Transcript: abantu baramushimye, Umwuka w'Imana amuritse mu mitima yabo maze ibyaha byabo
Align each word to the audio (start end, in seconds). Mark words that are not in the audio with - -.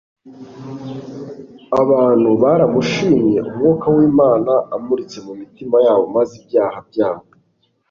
abantu 1.81 2.29
baramushimye, 2.41 3.37
Umwuka 3.49 3.85
w'Imana 3.95 4.53
amuritse 4.75 5.17
mu 5.25 5.33
mitima 5.41 5.75
yabo 5.85 6.03
maze 6.15 6.33
ibyaha 6.41 6.77
byabo 6.89 7.25